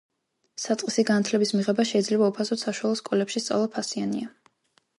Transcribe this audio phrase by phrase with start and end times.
[0.61, 4.35] საწყისი განათლების მიღება შეიძლება უფასოდ, საშუალო სკოლებში სწავლა ფასიანია.